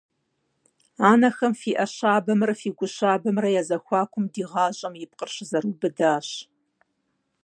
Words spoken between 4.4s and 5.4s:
гъащӀэм и пкъыр